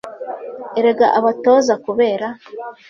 arega 0.77 1.07
abatoza 1.17 1.73
kubera 1.85 2.27